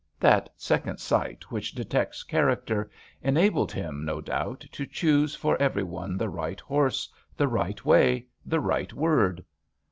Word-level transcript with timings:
That 0.19 0.49
second 0.57 0.99
sight 0.99 1.51
which 1.51 1.73
detects 1.73 2.23
character, 2.23 2.89
enabled 3.21 3.71
him, 3.71 4.03
no 4.03 4.19
doubt, 4.19 4.65
to 4.71 4.87
choose 4.87 5.35
for 5.35 5.55
every 5.61 5.83
one 5.83 6.17
the 6.17 6.27
right 6.27 6.59
horse, 6.59 7.07
the 7.37 7.47
right 7.47 7.85
way, 7.85 8.25
the 8.43 8.59
right 8.59 8.91
word. 8.93 9.45